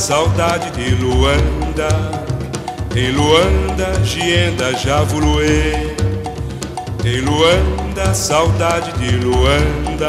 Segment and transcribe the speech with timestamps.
[0.00, 1.88] Saudade de Luanda.
[2.96, 5.74] Em Luanda, Gienda Javuluê.
[7.04, 10.08] Em Luanda, saudade de Luanda.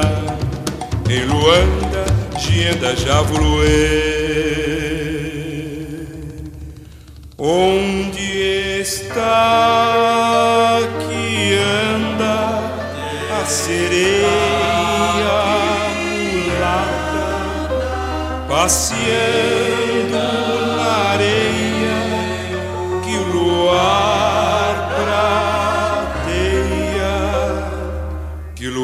[1.10, 2.06] Em Luanda,
[2.40, 4.22] Gienda Javuluê.
[7.38, 11.60] Onde está que
[11.94, 12.62] anda
[13.42, 14.30] a sereia
[16.00, 17.28] mulata?
[18.48, 19.71] passeando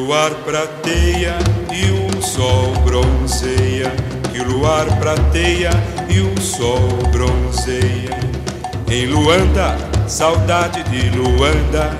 [0.08, 1.36] luar prateia
[1.70, 1.84] e
[2.16, 3.92] o sol bronzeia,
[4.32, 5.68] que o luar prateia
[6.08, 8.18] e o sol bronzeia.
[8.90, 11.90] Em Luanda, saudade de Luanda,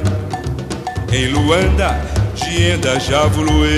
[1.13, 2.01] em Luanda,
[2.35, 3.69] Gienda Javuluê.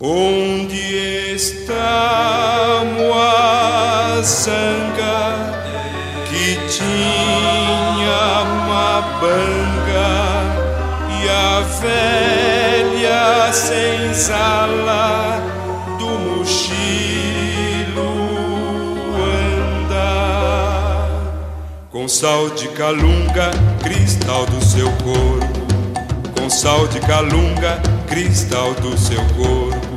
[0.00, 4.40] Onde está Moaçanga
[6.30, 9.69] que tinha uma banga
[11.40, 15.40] a velha senzala
[15.98, 18.10] do mochilo
[19.64, 21.08] anda
[21.90, 23.50] com sal de calunga,
[23.82, 25.66] cristal do seu corpo,
[26.38, 29.90] com sal de calunga, cristal do seu corpo.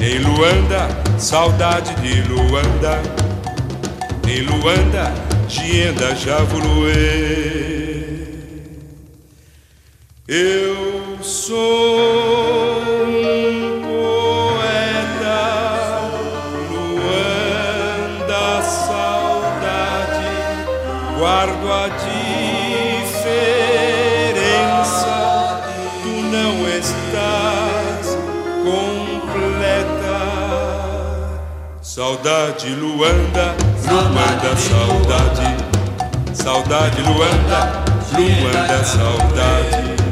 [0.00, 3.00] Em Luanda, saudade de Luanda.
[4.28, 5.14] Em Luanda,
[5.48, 7.63] Gienda Javuluê.
[10.26, 12.00] Eu sou
[13.02, 15.36] um poeta,
[16.70, 20.32] Luanda, saudade,
[21.18, 21.88] guardo a
[23.04, 23.44] diferença.
[26.02, 28.16] Tu não estás
[28.64, 30.16] completa.
[31.82, 33.54] Saudade, Luanda,
[33.86, 35.54] Luanda, saudade.
[36.32, 37.84] Saudade, Luanda,
[38.16, 40.03] Luanda, saudade.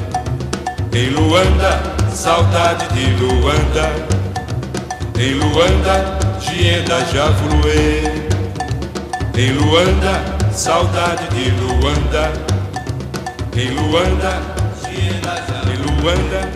[0.95, 1.81] Em Luanda,
[2.11, 3.89] saudade de Luanda.
[5.19, 8.03] Em Luanda, Gienda Javuluê.
[9.35, 12.31] Em Luanda, saudade de Luanda.
[13.57, 14.43] Em Luanda,
[14.93, 16.49] em Luanda,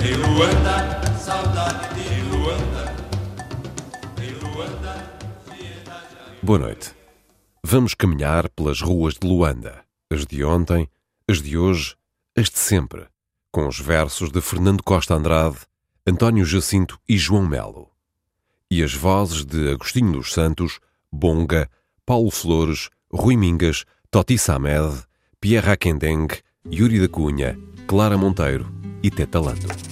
[0.00, 2.94] em Luanda, saudade de Luanda.
[4.22, 4.94] Em Luanda,
[6.40, 6.92] Boa noite.
[7.64, 10.88] Vamos caminhar pelas ruas de Luanda, as de ontem,
[11.28, 11.96] as de hoje,
[12.38, 13.06] as de sempre,
[13.50, 15.58] com os versos de Fernando Costa Andrade,
[16.06, 17.90] António Jacinto e João Melo.
[18.70, 20.78] E as vozes de Agostinho dos Santos,
[21.10, 21.68] Bonga,
[22.06, 25.02] Paulo Flores, Rui Mingas, Toti Samed,
[25.40, 26.28] Pierre Akendeng,
[26.64, 28.72] Yuri da Cunha, Clara Monteiro
[29.02, 29.87] e Teta Lando.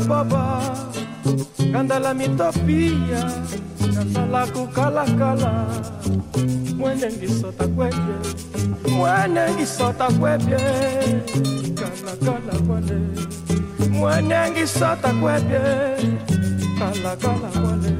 [0.00, 0.60] Baba
[1.72, 3.22] kandala mitopia
[3.94, 5.52] kandala kukalakala
[6.76, 8.16] mwene ngisota kwebye
[8.96, 10.58] mwene ngisota kwebye
[11.74, 12.98] kalakala kwale
[13.90, 15.60] mwene ngisota kwebye
[16.78, 17.92] kalakala kwale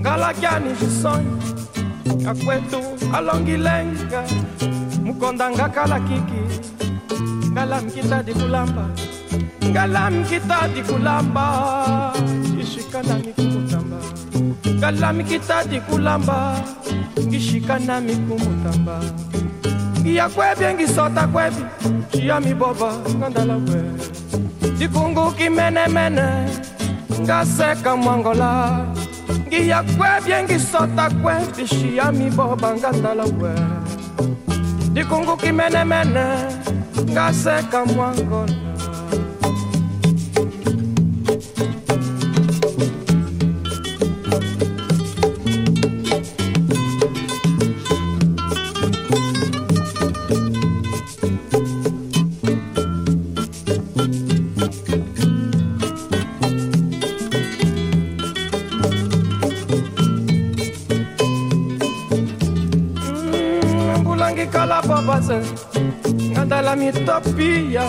[0.00, 1.38] ngalakyani xisonyo
[2.30, 2.80] akwetu
[3.14, 4.22] alongilenga
[5.04, 6.42] mukonda ngakala kiki
[7.52, 8.88] ngalam kita di kulamba
[9.72, 11.48] Kalami kita di kulamba.
[12.60, 13.98] Ishikana kumutamba.
[14.80, 16.60] Kalami kita di kulamba.
[17.16, 19.00] Ngishikana mikumutamba
[20.02, 21.62] Ngiya kwebi ngisota kwebi.
[22.12, 23.80] Chia miboba ngandala we
[24.78, 26.28] Dikungu kimene mene.
[27.22, 28.84] Ngaseka mwangola.
[29.48, 31.64] Ngiya kwebi ngisota kwebi.
[31.64, 33.54] Chia miboba ngandala we
[34.92, 36.26] Dikungu kimene mene.
[37.10, 38.61] Ngaseka mwangola.
[63.02, 65.38] Hmm, ngikala babasa
[66.32, 67.86] ngandala mitapia ya,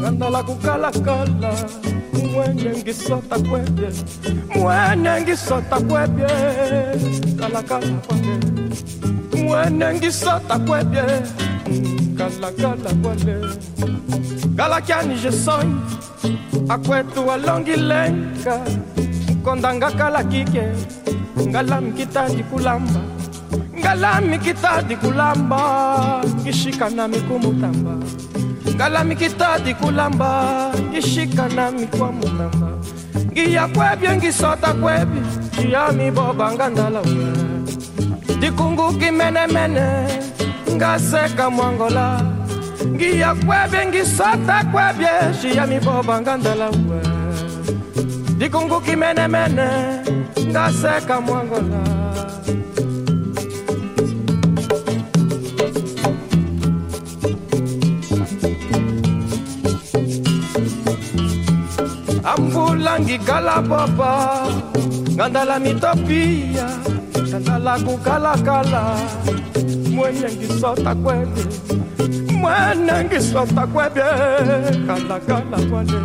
[0.00, 1.52] ngandala kukalakala
[2.32, 3.88] mwenengisota kwebye
[4.56, 6.26] mwenengisota kwebye
[7.38, 8.38] kalakala kwale
[9.44, 11.02] mwenengisota kwebye
[12.18, 13.36] kalakala kwale
[14.54, 15.64] galakyani je soy
[16.68, 18.60] akwetu walongilenga
[19.30, 20.62] mkondanga kala kike
[21.48, 23.00] ngalami kitandi kulamba.
[23.80, 25.60] Ngalami kitandi kulamba
[26.44, 27.90] kishika nami kumutamba
[28.80, 32.68] ngalami kitadi kulamba ngishika nami kwa mutamba
[33.32, 35.20] ngiya kwebye ngisota kwebi
[35.60, 37.28] ngiyami boba ngandala we
[38.40, 39.86] dikunguki menemene
[40.72, 42.22] ngaseka mwangola.
[42.86, 47.00] Ngiya kwebye ngisota kwebye shiyami boba ngandala we
[48.38, 49.68] dikunguki menemene
[50.48, 51.80] ngaseka mwangola
[63.26, 64.48] Kala papa.
[65.14, 66.66] Ngandala mitopia.
[67.28, 68.82] Ngandala kukalakala
[69.92, 71.42] mwene ngisota kwebe.
[72.32, 74.02] Mwene ngisota kwebe.
[74.86, 76.00] Kalakala kwale.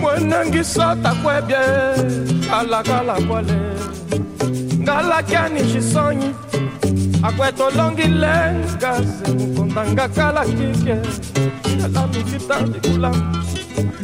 [0.00, 1.60] Mwene ngisota kwebe.
[2.50, 3.58] Kalakala kwale.
[4.82, 6.30] Ngalakiani xisonyi
[7.22, 10.96] akwetolongilengaze mukondanga kala kike.
[11.78, 13.43] Ngala mititandikulamu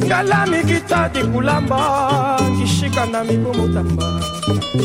[0.04, 1.80] ngala mikitati dikulamba
[2.58, 3.84] kishika na kala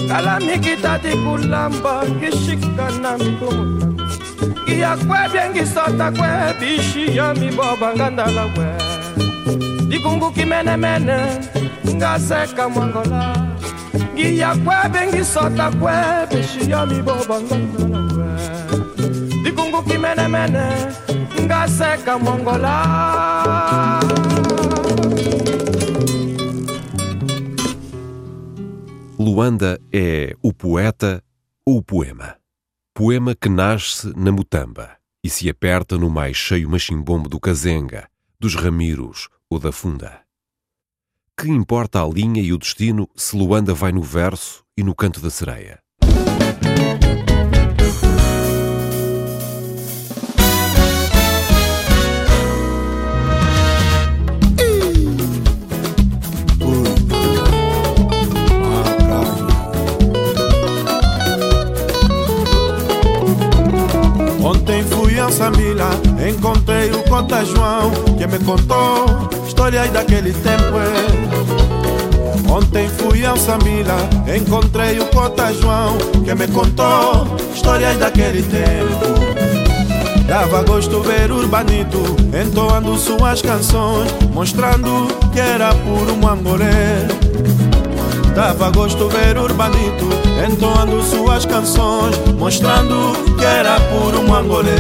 [0.05, 3.85] ngala mikitati dikulamba kishika na migumutamba
[4.67, 6.29] iya kwe byengisota kwe
[6.59, 8.67] bishiya miboba ngandala kwe.
[9.89, 11.17] Dikungu kimenemene
[11.95, 13.35] ngaseka mwangola.
[14.13, 15.93] Ngiya kwe byengisota kwe
[16.31, 18.27] bishiya miboba ngandala kwe.
[19.43, 20.65] Dikungu kimenemene
[21.45, 22.75] ngaseka mwangola.
[29.17, 31.23] Luanda é o poeta
[31.65, 32.35] ou o poema.
[32.93, 38.55] Poema que nasce na mutamba e se aperta no mais cheio machimbombo do cazenga, dos
[38.55, 40.21] ramiros ou da funda.
[41.39, 45.21] Que importa a linha e o destino se Luanda vai no verso e no canto
[45.21, 45.79] da sereia?
[64.45, 65.89] Ontem fui ao Samila,
[66.29, 69.07] encontrei o Cota João Que me contou
[69.47, 72.51] histórias daquele tempo é.
[72.51, 73.97] Ontem fui ao Samila,
[74.37, 77.25] encontrei o Cota João Que me contou
[77.55, 79.15] histórias daquele tempo
[80.27, 82.03] Dava gosto ver Urbanito
[82.39, 87.07] entoando suas canções Mostrando que era puro mangolé
[88.35, 90.09] Dava gosto ver Urbanito
[90.45, 94.71] entoando suas canções, mostrando que era puro mangolê.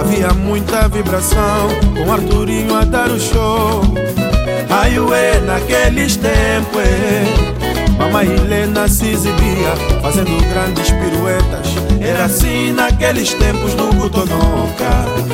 [0.00, 3.82] Havia muita vibração com Arturinho a dar o show.
[4.68, 7.57] Ai, ué, naqueles tempos.
[7.98, 11.66] Mamãe Helena se exibia fazendo grandes piruetas.
[12.00, 15.28] Era assim naqueles tempos do Gutonoca.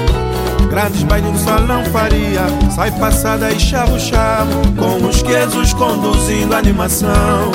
[0.68, 2.42] Grandes bailes no salão faria,
[2.74, 7.52] sai passada e charro charro, com os quesos conduzindo a animação.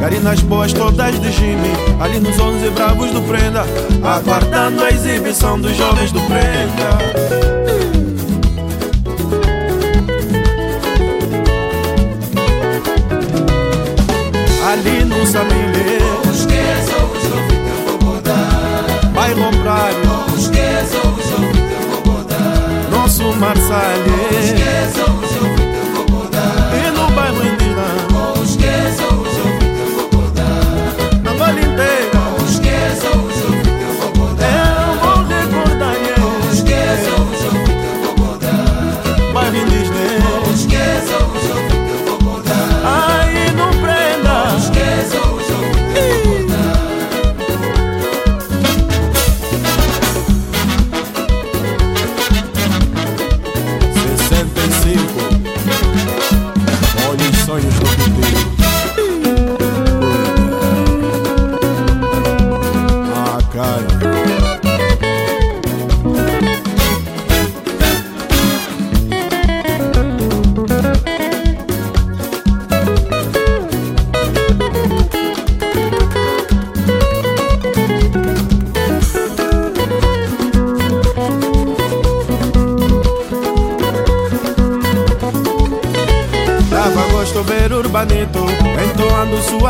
[0.00, 3.64] Garinas boas todas de Jimmy, ali nos onze bravos do Prenda,
[4.02, 7.53] aguardando a exibição dos jovens do Prenda.
[14.74, 19.10] Ali no Samile Os que são os jovens eu vou botar.
[19.14, 22.90] Bairro Praio Os que são os jovens eu vou botar.
[22.90, 25.53] Nosso Os que são os jovens eu vou botar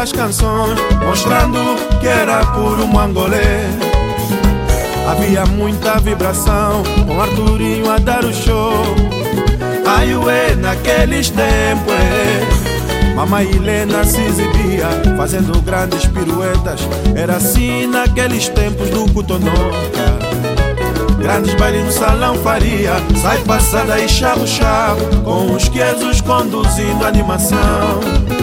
[0.05, 1.59] suas canções, mostrando
[2.01, 3.65] que era puro mangolê.
[5.09, 8.85] Havia muita vibração, com Arturinho a dar o show.
[9.87, 11.95] Ai, ué, naqueles tempos.
[13.15, 16.81] Mamãe Helena se exibia, fazendo grandes piruetas.
[17.15, 19.55] Era assim naqueles tempos do Cotonoca.
[21.19, 22.93] Grandes bailes no salão faria
[23.23, 28.34] Sai passada e chavo chavo Com os quesos conduzindo a animação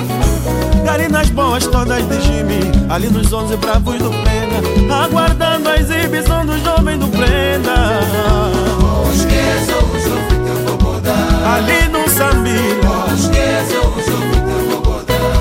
[0.91, 6.59] Garinas boas todas de Jimmy Ali nos onze bravos do Prenda Aguardando a exibição do
[6.59, 8.01] jovem do Prenda
[11.45, 12.59] Ali no Sambi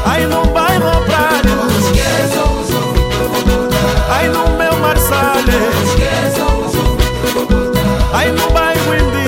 [0.06, 1.48] Aí no bairro Prado
[4.08, 5.50] Aí no meu Marsale
[8.12, 9.19] Aí no bairro indígena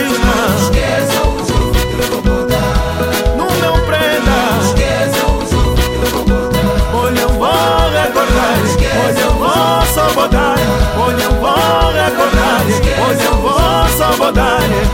[11.20, 12.62] eu vou recordar
[13.24, 13.58] eu vou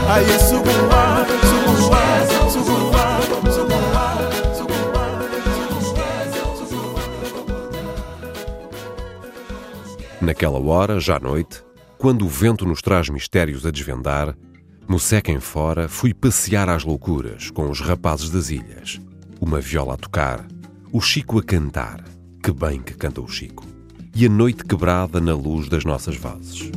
[0.09, 0.25] Aí
[10.21, 11.63] Naquela hora, já à noite,
[11.97, 14.35] quando o vento nos traz mistérios a desvendar,
[14.89, 18.99] Moceca em fora fui passear às loucuras com os rapazes das ilhas.
[19.39, 20.49] Uma viola a tocar,
[20.91, 22.03] o Chico a cantar.
[22.43, 23.68] Que bem que canta o Chico.
[24.15, 26.71] E a noite quebrada na luz das nossas vozes.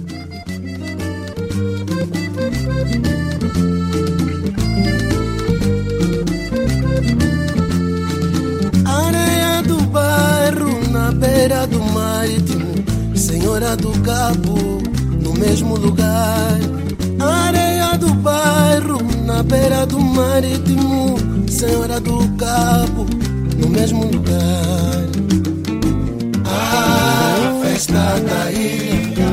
[8.86, 12.74] Areia do bairro na beira do marítimo,
[13.16, 14.82] Senhora do Cabo
[15.22, 16.60] no mesmo lugar.
[17.20, 21.16] Areia do bairro na beira do marítimo,
[21.50, 23.06] Senhora do Cabo
[23.58, 25.11] no mesmo lugar.
[27.82, 29.26] Festa da ilha,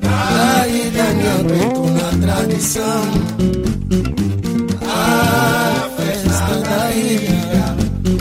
[0.00, 0.64] da
[1.12, 3.02] me aguento na tradição.
[4.86, 7.66] A festa da ilha,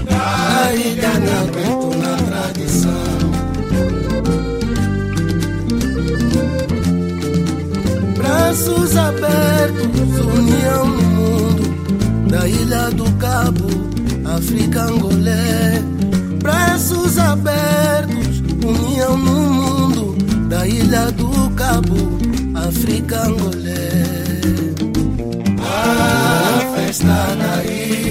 [0.10, 3.20] da ilha me aguento na tradição.
[8.18, 13.70] Braços abertos, união no mundo, da ilha do Cabo,
[14.36, 15.84] África Angolé.
[16.42, 18.19] Braços abertos,
[18.68, 20.16] união no mundo,
[20.48, 22.20] da ilha do Cabo,
[22.68, 23.90] África Angolé.
[25.62, 28.09] A festa da ilha,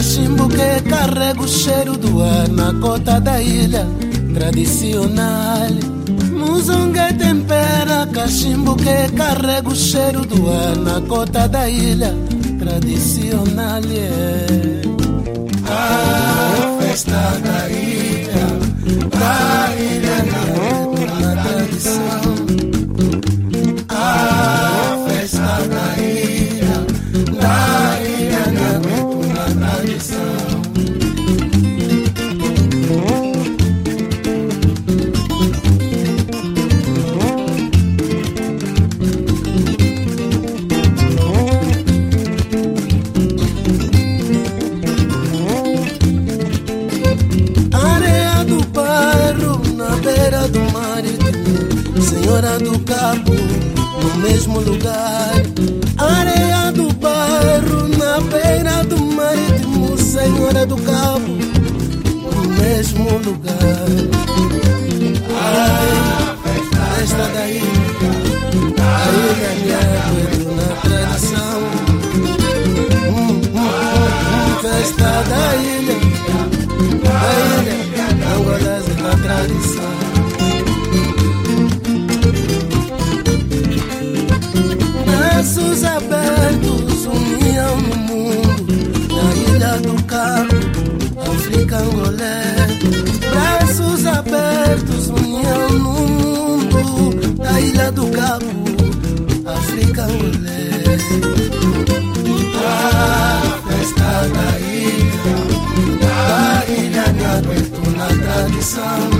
[0.00, 3.86] cachimbo que carrega o cheiro do ar na cota da ilha
[4.32, 5.68] tradicional.
[6.32, 12.14] Muzonga tempera cachimbo que carrega o cheiro do ar na cota da ilha
[12.58, 13.82] tradicional.
[13.84, 14.80] Yeah.
[15.68, 18.46] A festa da ilha,
[19.10, 20.59] da ilha na,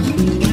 [0.02, 0.40] tradição.
[0.46, 0.49] A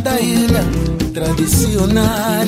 [0.00, 0.64] da ilha
[1.12, 2.46] tradicional.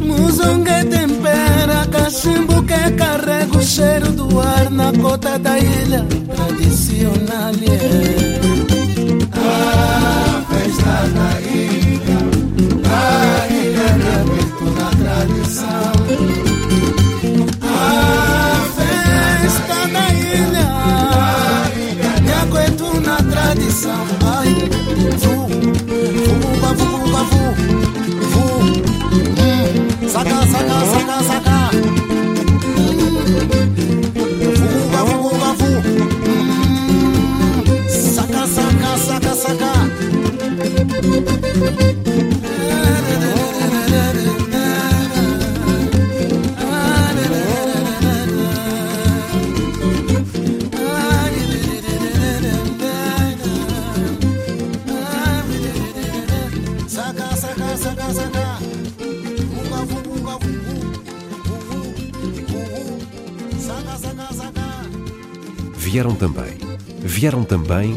[0.00, 7.52] Muzongue tempera cachimbo que carrega o cheiro do ar na cota da ilha tradicional.
[7.60, 8.42] Yeah.
[9.34, 12.18] A festa da ilha,
[12.84, 13.90] a ilha
[14.24, 14.41] de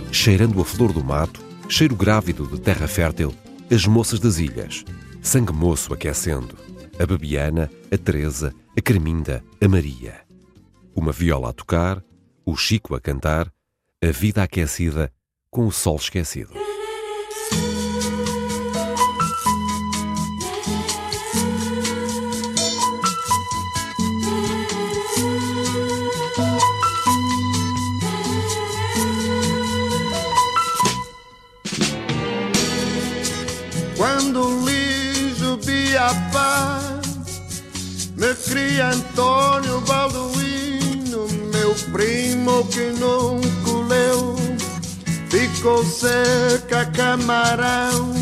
[0.09, 3.35] cheirando a flor do mato, cheiro grávido de terra fértil,
[3.69, 4.85] as moças das ilhas,
[5.21, 6.55] sangue moço aquecendo,
[6.97, 10.21] a Babiana, a Teresa, a Carminda, a Maria.
[10.95, 12.01] Uma viola a tocar,
[12.45, 13.51] o Chico a cantar,
[14.01, 15.11] a vida aquecida
[15.51, 16.64] com o sol esquecido.
[38.45, 44.35] Cria Antônio Balduino, meu primo que não colheu,
[45.29, 48.13] ficou seca camarão.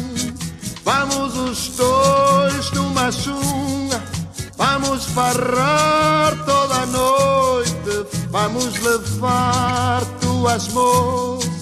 [0.84, 4.02] Vamos os dois numa chunga,
[4.58, 11.54] vamos farrar toda a noite, vamos levar tuas moças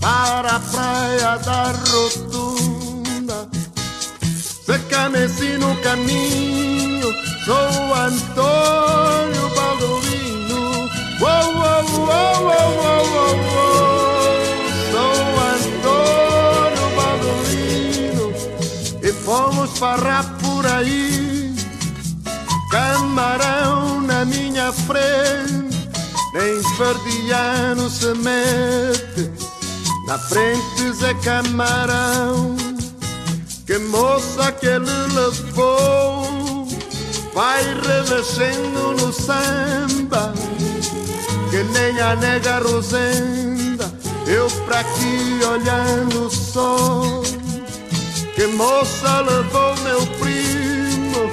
[0.00, 3.48] para a praia da rotunda.
[4.66, 6.83] Seca-me no caminho
[7.44, 10.88] Sou Antônio Baldovino.
[11.20, 13.84] Uou, uou, uou, uou, uou, uou,
[14.90, 15.18] Sou
[15.52, 18.26] Antônio Baldovino.
[19.02, 21.54] E fomos farrar por aí.
[22.70, 25.90] Camarão na minha frente.
[26.32, 29.30] Nem verdiano se mete.
[30.06, 32.56] Na frente Zé Camarão.
[33.66, 36.33] Que moça que ele levou
[37.34, 40.32] vai revescendo no samba,
[41.50, 43.92] que nem a nega Rosenda,
[44.26, 47.22] eu pra aqui olhando o sol.
[48.36, 51.30] Que moça levou meu primo,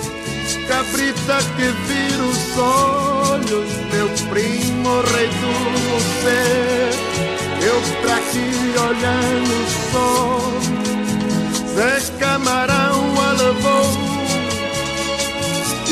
[0.67, 5.53] cabrita que vira os olhos, meu primo rei do
[6.21, 6.91] céu,
[7.61, 8.49] eu pra aqui
[8.89, 10.41] olhando o sol.
[11.75, 14.10] Zé Camarão a levou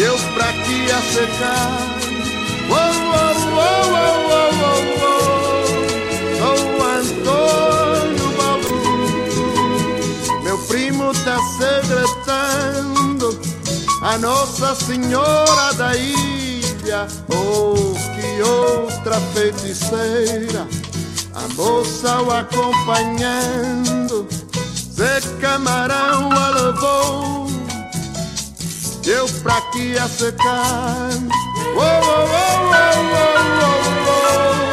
[0.01, 1.77] eu pra aqui a secar.
[2.69, 5.19] Oh, oh, oh, oh, oh, oh.
[6.37, 8.79] Sou Antônio Balu,
[10.43, 13.27] meu primo tá segredando
[14.01, 17.07] a Nossa Senhora da Ilha.
[17.29, 20.67] Oh, que outra feiticeira,
[21.35, 24.27] a moça o acompanhando.
[24.95, 27.48] Zé Camarão a levou
[29.07, 31.09] eu pra que ia secar?
[31.75, 34.68] Oh, oh, oh, oh, oh, oh, oh.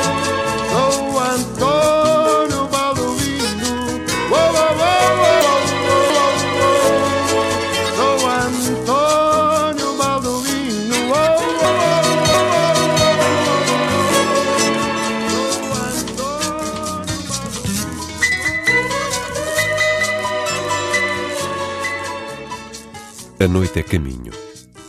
[23.38, 24.32] A noite é caminho,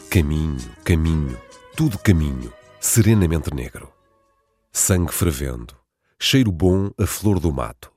[0.10, 1.38] caminho, caminho,
[1.76, 3.90] tudo caminho, serenamente negro.
[4.72, 5.76] Sangue fervendo,
[6.18, 7.92] cheiro bom a flor do mato.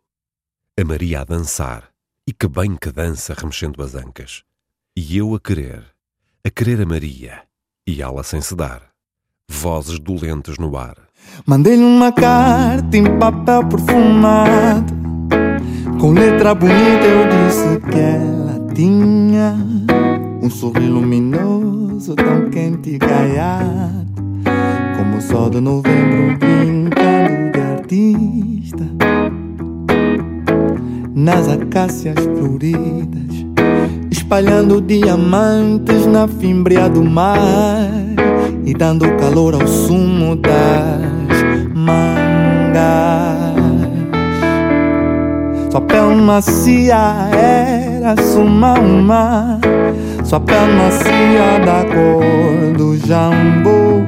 [0.76, 1.90] A Maria a dançar,
[2.26, 4.42] e que bem que dança remexendo as ancas.
[4.96, 5.84] E eu a querer,
[6.44, 7.42] a querer a Maria,
[7.86, 8.90] e ela sem se dar.
[9.48, 10.96] Vozes dolentes no ar.
[11.46, 14.92] Mandei-lhe uma carta em papel perfumado.
[16.00, 19.54] Com letra bonita eu disse que ela tinha
[20.42, 24.06] um sorriso luminoso, tão quente e gaiado.
[24.96, 28.84] Como o sol de novembro brincando de artista.
[31.14, 33.46] Nas acácias floridas,
[34.10, 37.90] espalhando diamantes na fimbria do mar
[38.64, 41.40] e dando calor ao sumo das
[41.74, 42.80] mangas.
[45.70, 49.60] Sua pele macia era suma uma,
[50.30, 54.06] sua pele macia da cor do jambu,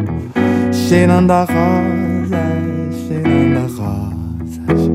[0.70, 4.90] cheirando a rosas, cheirando a rosas.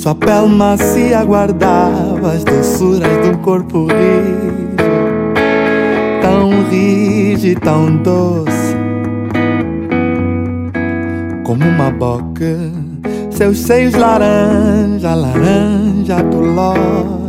[0.00, 4.76] Sua pele macia guardava as doçuras do corpo rijo
[6.22, 8.76] tão rijo e tão doce
[11.42, 12.70] como uma boca.
[13.28, 17.21] Seus seios laranja, laranja do lojo.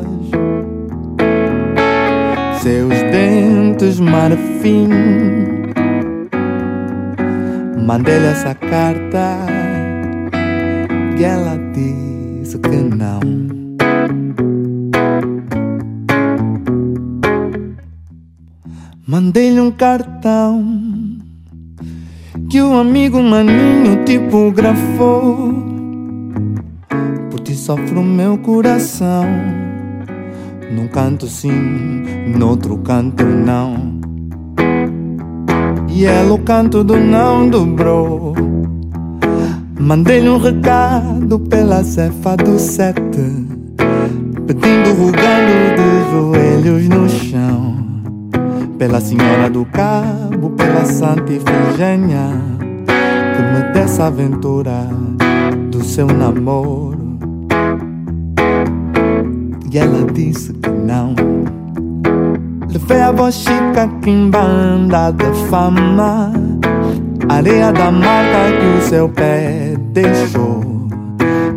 [3.84, 4.88] Dentes marfim.
[7.86, 9.40] Mandei-lhe essa carta
[11.18, 13.20] e ela disse que não.
[19.06, 20.66] Mandei-lhe um cartão
[22.50, 25.54] que o amigo maninho tipografou.
[27.30, 29.63] Por ti sofre o meu coração.
[30.72, 31.52] Num canto sim,
[32.38, 34.00] noutro canto não.
[35.90, 38.34] E ela o canto do não dobrou.
[39.80, 43.02] Mandei-lhe um recado pela cefa do sete,
[44.48, 47.84] pedindo, rogando de joelhos no chão
[48.78, 52.32] pela Senhora do Cabo, pela Santa Ifigênia,
[52.86, 54.88] que me desse a aventura
[55.72, 57.03] do seu namoro.
[59.74, 61.16] E ela disse que não.
[62.72, 66.32] Levei a voz chica que em banda de fama,
[67.28, 70.88] areia da marca que o seu pé deixou,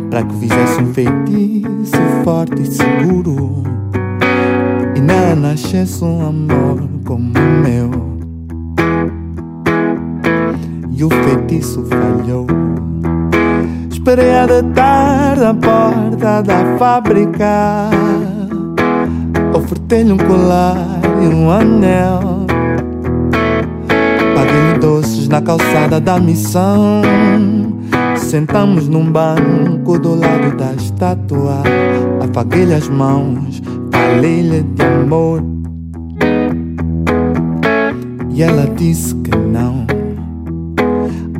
[0.09, 3.61] para que fizesse um feitiço forte e seguro.
[4.95, 7.91] E nela nascesse um amor como o meu.
[10.89, 12.47] E o feitiço falhou.
[14.07, 17.89] Esperei a de tarde à porta da fábrica.
[19.53, 20.77] Ofertei-lhe um colar
[21.21, 22.45] e um anel.
[24.33, 27.01] Paguei-lhe doces na calçada da missão.
[28.15, 31.63] Sentamos num banco do lado da estátua.
[32.21, 35.43] Afaguei-lhe as mãos, falei-lhe de amor.
[38.29, 39.96] E ela disse que não.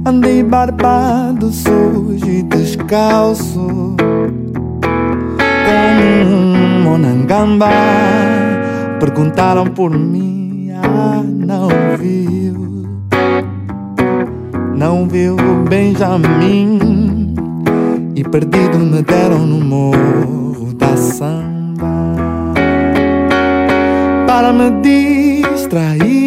[0.07, 3.67] Andei barbado, sujo e descalço.
[5.67, 7.67] Como um monangamba.
[9.01, 11.67] Perguntaram por mim, ah, não
[11.99, 12.87] viu.
[14.77, 17.35] Não viu o Benjamin.
[18.15, 22.15] E perdido me deram no morro da samba.
[24.25, 26.26] Para me distrair.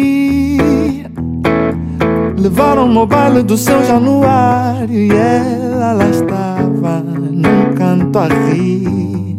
[2.41, 9.37] Levaram-me ao baile do São Januário e ela lá estava num canto a rir,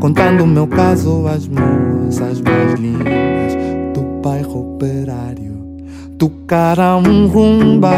[0.00, 3.54] contando o meu caso às moças mais lindas
[3.94, 5.56] do bairro operário.
[6.18, 7.92] Tocaram um rumba,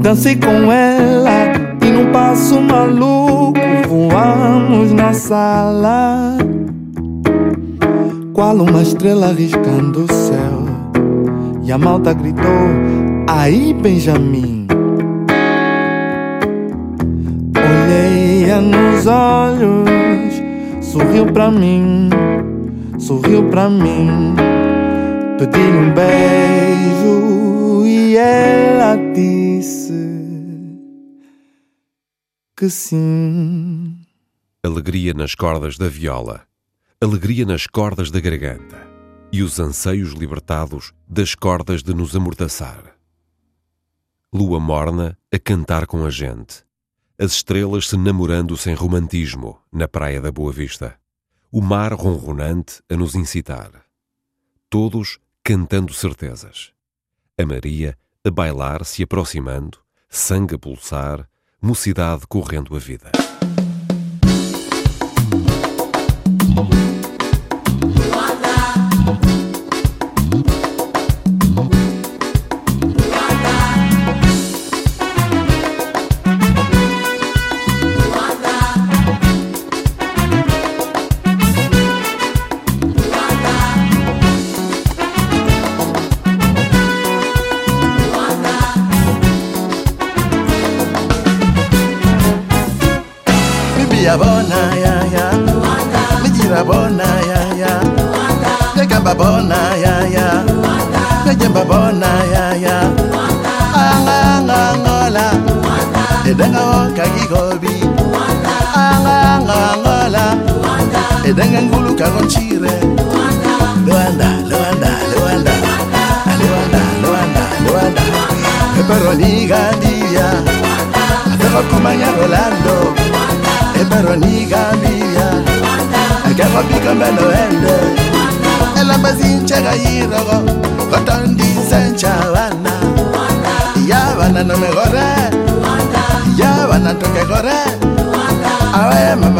[0.00, 1.52] dancei com ela
[1.84, 6.38] e num passo maluco voamos na sala,
[8.32, 10.62] qual uma estrela riscando o céu.
[11.64, 14.66] E a malta gritou: Aí, Benjamin.
[17.56, 22.10] Olhei-a nos olhos, sorriu pra mim,
[22.98, 24.34] sorriu pra mim.
[25.38, 29.92] Pedi-lhe um beijo e ela disse
[32.56, 33.96] que sim.
[34.64, 36.42] Alegria nas cordas da viola,
[37.00, 38.86] alegria nas cordas da garganta
[39.32, 42.91] e os anseios libertados das cordas de nos amordaçar
[44.34, 46.64] lua morna a cantar com a gente,
[47.18, 50.98] as estrelas se namorando sem romantismo na praia da Boa Vista,
[51.50, 53.84] o mar ronronante a nos incitar,
[54.70, 56.72] todos cantando certezas,
[57.38, 61.28] a Maria a bailar se aproximando, sangue a pulsar,
[61.60, 63.12] mocidade correndo a vida.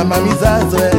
[0.05, 0.92] mama mizazo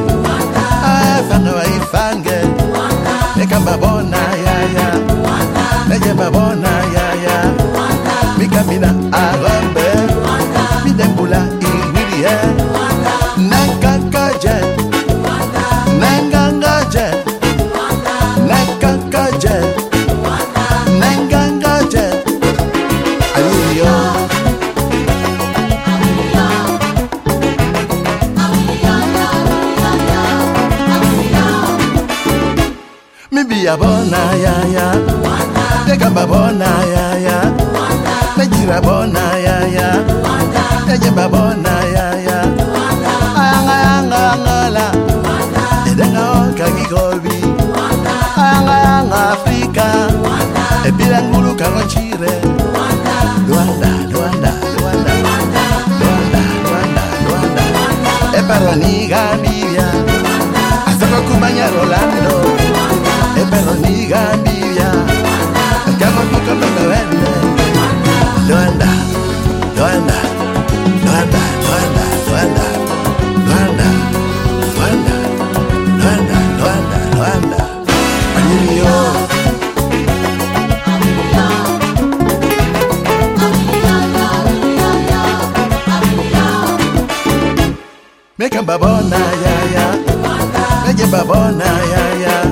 [88.44, 89.56] Make a babona, ya.
[89.72, 90.86] yeah.
[90.86, 92.43] Make a babona, ya ya.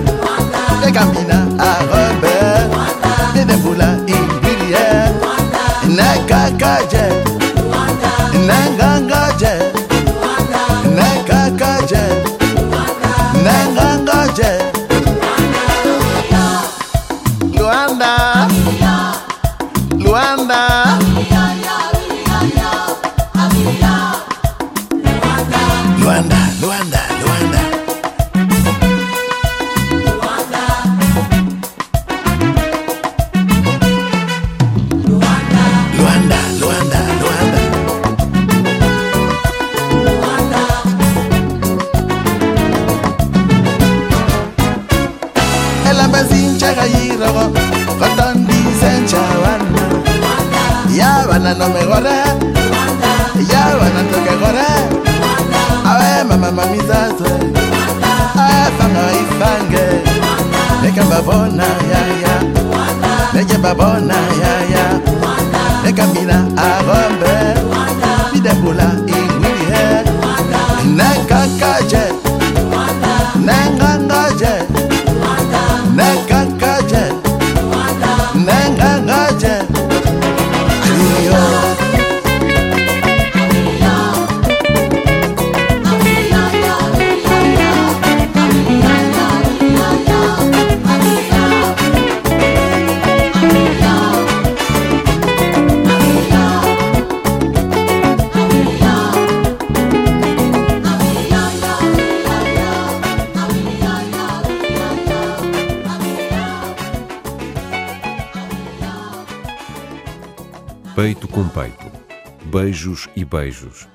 [112.62, 113.88] beijos e beijos,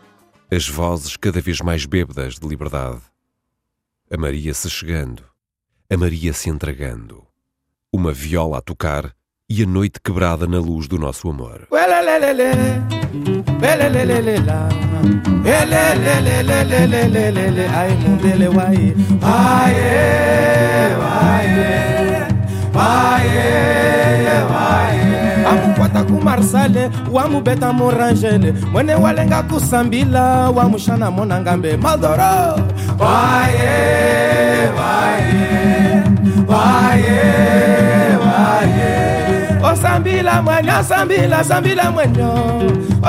[0.51, 3.01] as vozes cada vez mais bêbadas de liberdade.
[4.11, 5.23] A Maria se chegando,
[5.89, 7.25] a Maria se entregando,
[7.93, 9.15] uma viola a tocar
[9.49, 11.69] e a noite quebrada na luz do nosso amor.
[25.61, 32.61] wamukwata ku marsale wamubeta murangele mwene walenga kusambila wamushana monangambe madoro!
[32.99, 36.03] Waye waye
[36.49, 37.21] waye
[38.27, 42.33] waye osambila mwenyo osambila sambila mwenyo.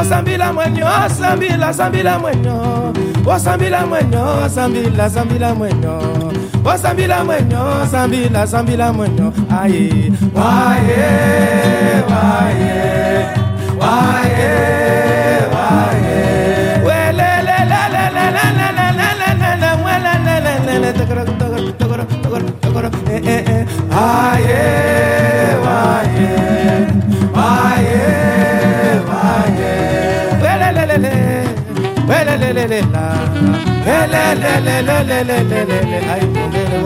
[0.01, 2.93] Osambila mwenyo osambila sambila mwenyo.
[3.35, 6.01] Osambila mwenyo osambila sambila mwenyo
[6.73, 9.33] osambila mwenyo sambila sambila mwenyo.
[9.61, 11.07] Aye waye
[12.09, 13.26] waye
[34.35, 36.77] lelelelelelelele ayiphumelele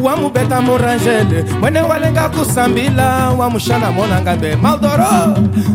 [0.02, 1.46] wamubeta murangele.
[1.60, 5.04] Mwene walenga kusambila wamushala monangambe maldoro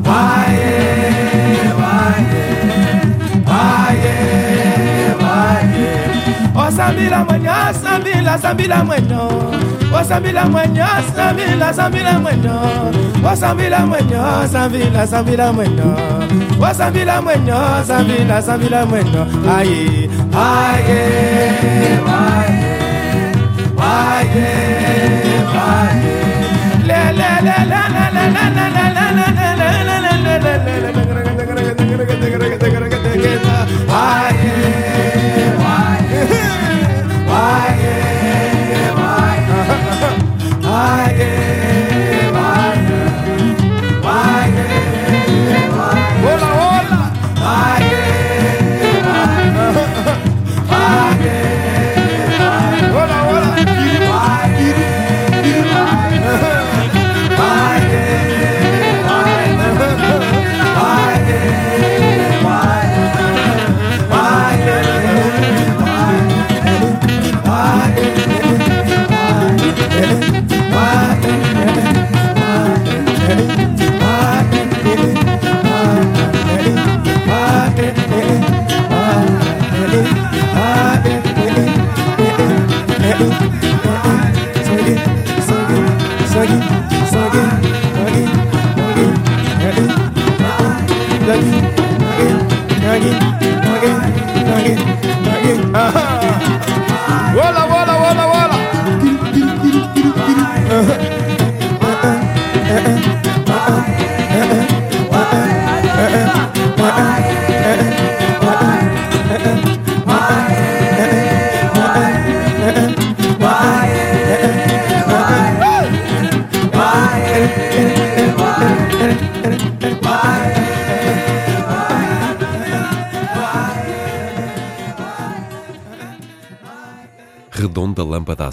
[0.06, 0.72] waye
[1.80, 2.91] waye.
[3.52, 5.92] Aye, maye
[6.66, 9.54] osambila oh, mwenya sambila sambila mwenya oh,
[10.00, 10.86] osambila mwenya
[11.16, 15.84] sambila sambila mwenya oh, osambila mwenya sambila sambila mwenya
[16.70, 19.26] osambila mwenya sambila sambila mwenya
[19.58, 21.02] aye aye
[22.08, 22.72] aye.
[23.84, 24.48] Aye,
[25.58, 26.14] aye.
[26.86, 30.32] le le le le le le le le le le le le le le le
[30.32, 30.50] le
[32.70, 33.66] le le together.
[33.88, 35.60] I am.
[35.60, 35.98] I
[36.56, 36.62] am.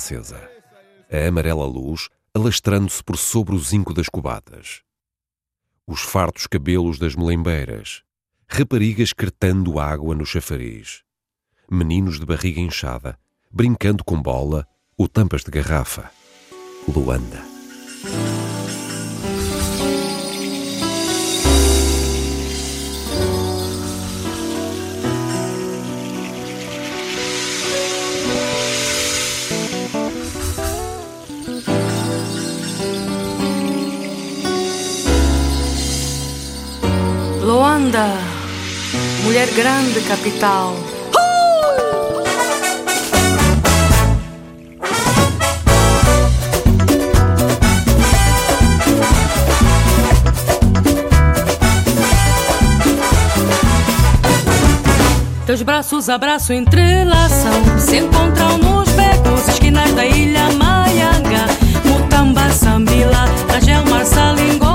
[0.09, 0.49] Acesa,
[1.11, 4.81] a amarela luz alastrando-se por sobre o zinco das cubatas.
[5.85, 8.03] Os fartos cabelos das melembeiras,
[8.47, 11.03] raparigas cretando água no chafariz,
[11.69, 13.19] meninos de barriga inchada,
[13.51, 16.11] brincando com bola ou tampas de garrafa.
[16.87, 17.43] Luanda.
[39.23, 40.75] Mulher grande capital.
[55.47, 61.47] Teus braços abraço entrelaçam Se encontram nos becos, esquinas da ilha Maianga
[61.85, 64.68] Mutamba, Sambila, Rangel, Marsalingon,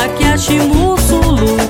[0.00, 1.69] Viana, Quilamba,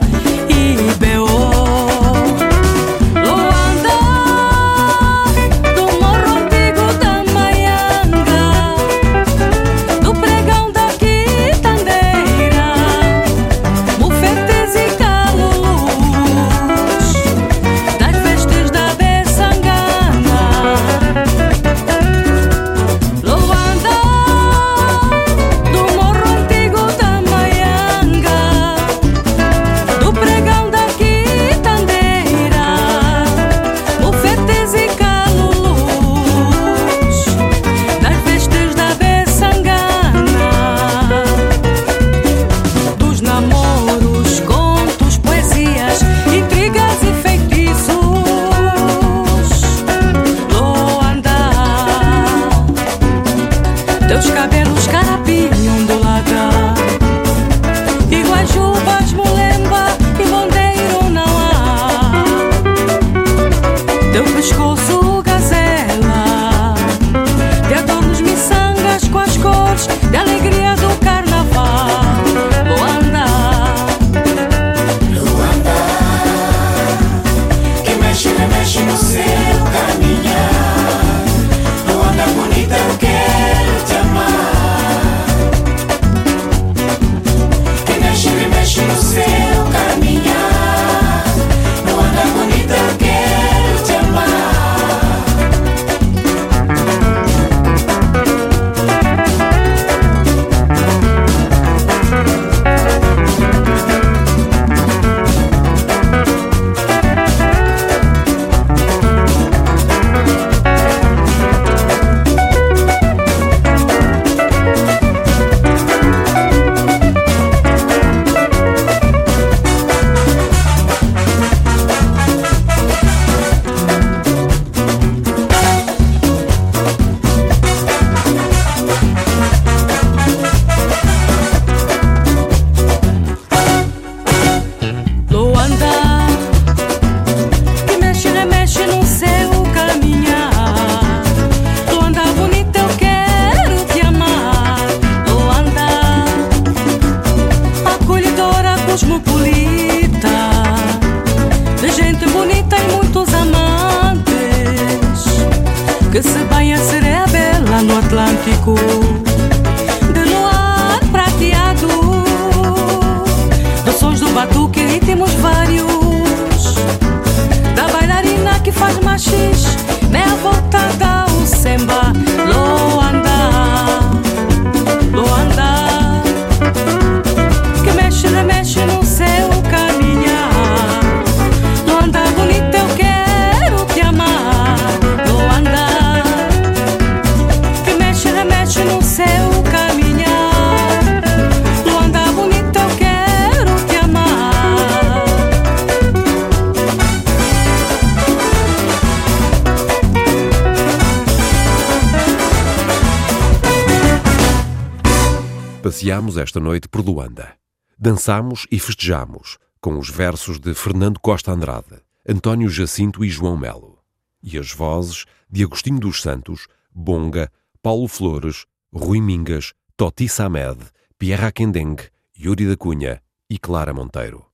[206.40, 207.54] esta noite por Luanda.
[207.98, 213.98] Dançámos e festejamos com os versos de Fernando Costa Andrade, António Jacinto e João Melo.
[214.42, 217.50] E as vozes de Agostinho dos Santos, Bonga,
[217.82, 220.78] Paulo Flores, Rui Mingas, Toti Samed,
[221.18, 221.96] Pierre Aquendeng,
[222.38, 224.46] Yuri da Cunha e Clara Monteiro.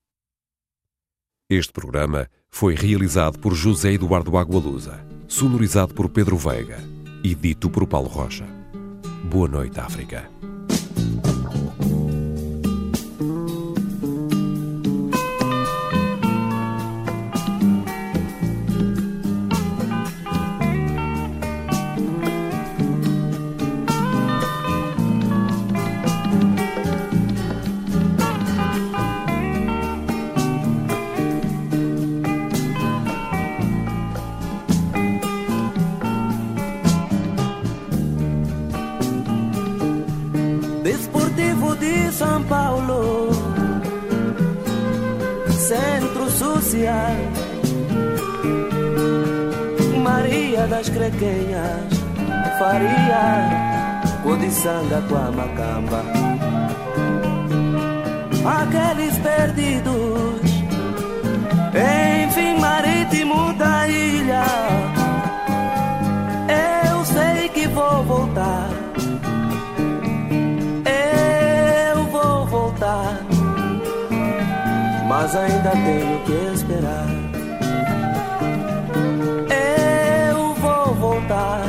[1.49, 6.79] Este programa foi realizado por José Eduardo Agualusa, sonorizado por Pedro Veiga
[7.23, 8.47] e dito por Paulo Rocha.
[9.31, 10.36] Boa noite, África.
[46.77, 47.17] Social,
[50.03, 51.91] Maria das Crequenhas,
[52.59, 56.03] Faria, Codiçanga com a Macamba.
[58.45, 60.51] Aqueles perdidos,
[62.29, 64.45] enfim, marítimo da ilha.
[66.91, 68.69] Eu sei que vou voltar.
[70.85, 73.23] Eu vou voltar,
[75.09, 77.07] mas ainda tenho que esperar.
[80.29, 81.63] Eu vou voltar,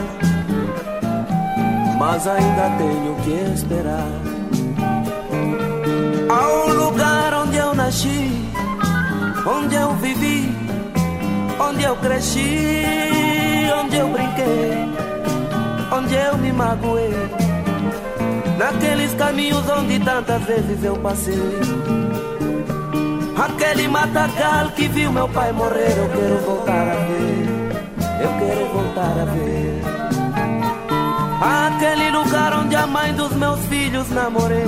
[1.99, 4.11] mas ainda tenho que esperar.
[6.29, 8.31] Ao lugar onde eu nasci,
[9.45, 10.51] onde eu vivi,
[11.59, 12.75] onde eu cresci,
[13.83, 14.89] onde eu brinquei,
[15.95, 17.13] onde eu me magoei.
[18.57, 22.06] Naqueles caminhos onde tantas vezes eu passei
[23.38, 27.47] Aquele matagal que viu meu pai morrer Eu quero voltar a ver.
[28.19, 29.81] Eu quero voltar a ver.
[31.39, 34.65] Aquele lugar onde a mãe dos meus filhos namorei.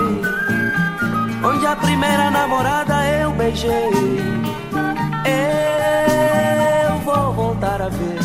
[1.43, 4.19] Onde a primeira namorada eu beijei.
[6.85, 8.19] Eu vou voltar a ver.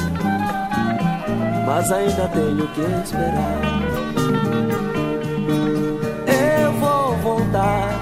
[1.67, 3.61] Mas ainda tenho que esperar.
[6.27, 7.94] Eu vou voltar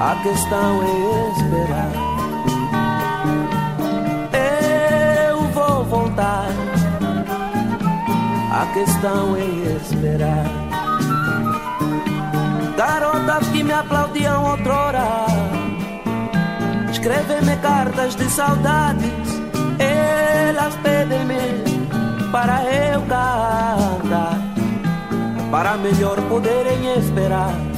[0.00, 1.92] a questão é esperar.
[5.28, 6.48] Eu vou voltar,
[8.50, 9.44] a questão é
[9.76, 10.46] esperar.
[12.78, 15.26] Garotas que me aplaudiam outrora,
[16.90, 19.40] escrevem-me cartas de saudades,
[19.78, 24.38] elas pedem-me para eu cantar,
[25.50, 27.69] para melhor poderem esperar.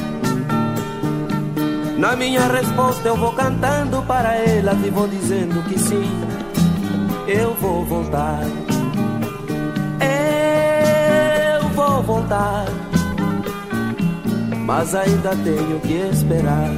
[2.03, 6.11] Na minha resposta eu vou cantando para elas e vou dizendo que sim,
[7.29, 8.41] eu vou voltar.
[11.61, 12.65] Eu vou voltar,
[14.67, 16.73] mas ainda tenho que esperar.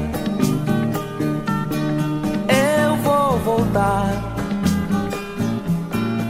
[2.85, 4.11] Eu vou voltar,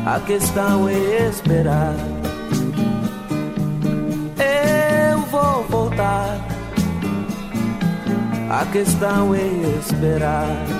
[0.07, 1.97] a questão é esperar.
[4.39, 6.39] Eu vou voltar,
[8.51, 9.47] a questão é
[9.79, 10.74] esperar.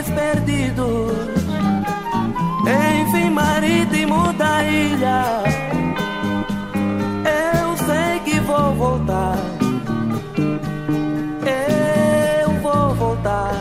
[0.00, 1.12] Aqueles perdidos,
[3.02, 5.42] enfim, marítimo da ilha.
[7.26, 9.36] Eu sei que vou voltar.
[11.44, 13.52] Eu vou voltar,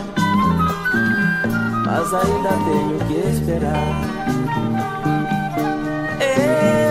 [1.85, 3.87] mas ainda tenho que esperar.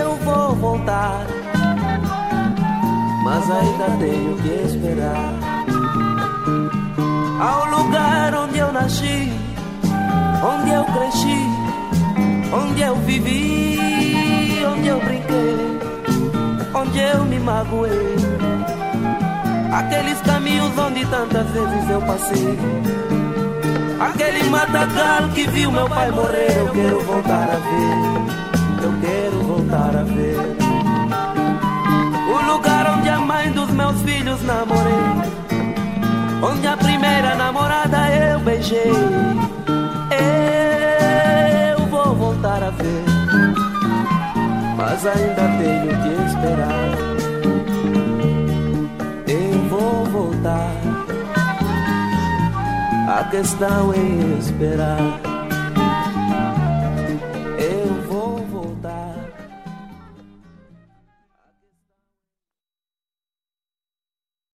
[0.03, 1.27] Eu vou voltar
[3.25, 5.48] mas ainda tenho que esperar.
[7.41, 9.33] Ao lugar onde eu nasci,
[10.43, 11.41] onde eu cresci,
[12.53, 15.79] onde eu vivi, onde eu brinquei,
[16.75, 18.17] onde eu me magoei.
[19.73, 22.59] Aqueles caminhos onde tantas vezes eu passei.
[24.01, 28.85] Aquele matagal que viu meu pai morrer, eu quero voltar a ver.
[28.85, 30.69] Eu quero voltar a ver
[32.49, 35.38] lugar onde a mãe dos meus filhos namorei,
[36.43, 38.93] onde a primeira namorada eu beijei.
[41.71, 43.05] Eu vou voltar a ver,
[44.77, 46.99] mas ainda tenho que esperar.
[49.27, 50.73] Eu vou voltar,
[53.09, 55.28] a questão é esperar.